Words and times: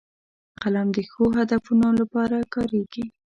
قلم 0.61 0.87
د 0.95 0.97
ښو 1.11 1.23
هدفونو 1.37 1.87
لپاره 1.99 2.37
کارېږي 2.53 3.05